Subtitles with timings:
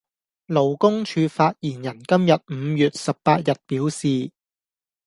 [0.47, 4.31] 勞工處發言人今日（五月十八日）表示